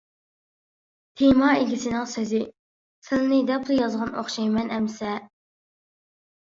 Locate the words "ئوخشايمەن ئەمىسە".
4.19-5.17